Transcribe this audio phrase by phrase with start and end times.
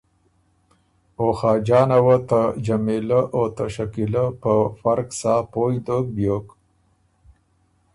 [1.19, 6.47] او خاجانه وه ته جمیلۀ اوته شکیلۀ په فرق سا پویٛ دوک بیوک